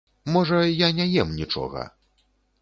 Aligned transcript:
Можа, 0.35 0.61
я 0.79 0.89
не 1.01 1.05
ем 1.25 1.35
нічога! 1.41 1.85